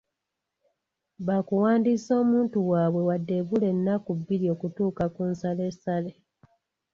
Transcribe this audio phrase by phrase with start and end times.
[1.27, 6.11] Bakuwandiisa omuntu waabwe wadde ebula ennaku bbiri okutuuka ku nsalessale,